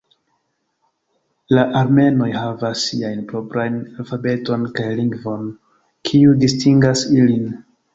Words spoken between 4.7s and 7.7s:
kaj lingvon kiuj distingas ilin.